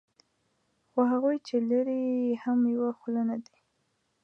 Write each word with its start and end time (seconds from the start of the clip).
خو 0.91 0.99
هغوی 1.11 1.37
چې 1.47 1.55
لري 1.69 2.01
یې 2.15 2.35
هم 2.43 2.59
یوه 2.75 2.91
خوله 2.99 3.21
نه 3.29 3.37
دي. 3.45 3.57